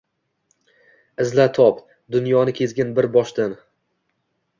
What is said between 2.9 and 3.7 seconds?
bir boshdan